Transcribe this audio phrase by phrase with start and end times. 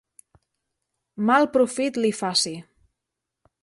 [1.29, 2.59] Mal profit li faci!